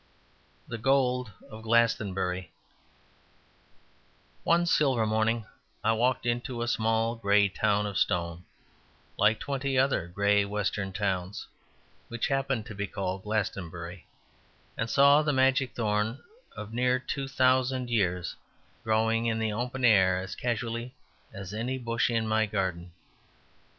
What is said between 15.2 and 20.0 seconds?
the magic thorn of near two thousand years growing in the open